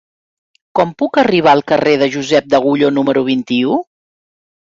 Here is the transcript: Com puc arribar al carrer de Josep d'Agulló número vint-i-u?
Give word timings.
Com 0.77 0.93
puc 1.01 1.19
arribar 1.23 1.53
al 1.57 1.61
carrer 1.73 1.93
de 2.03 2.07
Josep 2.15 2.49
d'Agulló 2.55 2.91
número 2.97 3.25
vint-i-u? 3.29 3.79